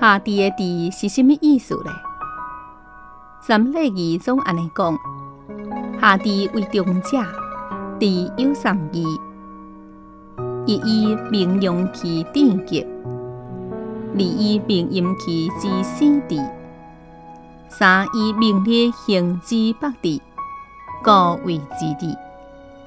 [0.00, 1.90] 下地的地是什么意思呢？
[3.40, 4.96] 三礼仪总安尼讲：
[6.00, 7.18] 下地为中者，
[7.98, 9.04] 地有三义，
[10.66, 12.86] 一以名用其典籍，
[14.14, 16.40] 二以名音其之死地，
[17.68, 20.22] 三以名列行之北地，
[21.02, 21.10] 故
[21.44, 22.16] 为之地。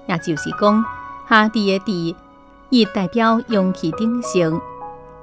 [0.07, 0.86] 也就是讲，
[1.28, 2.15] 下地的地，
[2.69, 4.61] 一代表用其鼎盛，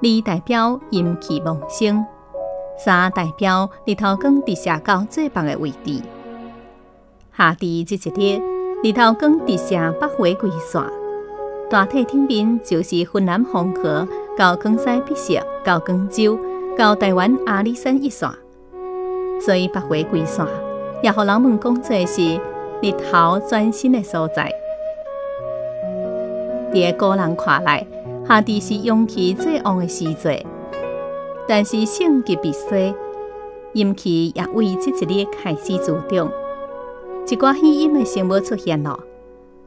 [0.01, 2.05] 二代表阴气旺盛，
[2.77, 6.01] 三代表日头光直射到最北的位置。
[7.37, 8.41] 下地这一日，
[8.81, 10.81] 日头光直射北回归线，
[11.69, 16.39] 大体顶面就是云南黄河到广西碧石到广州
[16.77, 18.29] 到台湾阿里山一线，
[19.41, 20.45] 所以北回归线
[21.03, 22.39] 也互人们讲做是
[22.81, 24.49] 日头转身的所在。
[26.71, 27.85] 伫个人看来，
[28.29, 30.45] 下地是阳气最旺的时节，
[31.47, 32.93] 但是性急必衰，
[33.73, 36.29] 阴气也为这一日开始主动，
[37.27, 38.99] 一寡喜阴的生物出现了，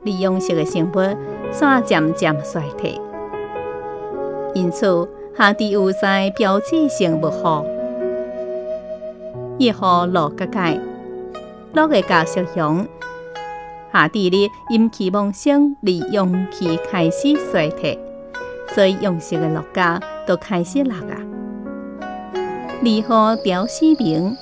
[0.05, 1.17] 利用色的生物
[1.53, 3.01] 煞渐渐衰退，
[4.55, 7.67] 因此下地有在标志性不好，
[9.59, 10.81] 一号落个界，
[11.73, 12.87] 落个加小阳。
[13.93, 17.99] 下地里阴气旺盛，利用气开始衰退，
[18.75, 21.17] 所以用色的落家都开始落啊。
[22.85, 24.37] 二号调四明，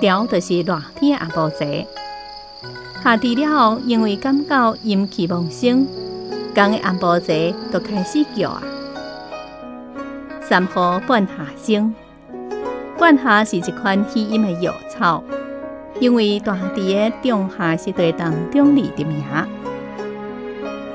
[0.00, 1.86] 调就是热天暗晡节。
[3.02, 5.86] 下地了后，因为感觉阴气旺盛，
[6.54, 8.62] 刚的暗晡节都开始叫啊。
[10.40, 11.94] 三号半夏生，
[12.98, 15.22] 半夏是一款喜阴的药草。
[16.00, 19.22] 因为大地的仲夏是对当中立的名，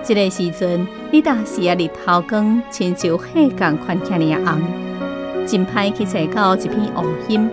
[0.04, 3.26] 这个时阵，你当时啊日头光亲像火
[3.58, 4.62] 共款起尔红，
[5.46, 7.50] 真歹去找到一片乌心。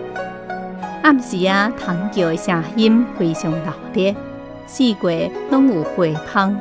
[1.03, 4.15] 暗时啊，虫叫的声音非常热烈，
[4.65, 6.57] 四季拢有花香。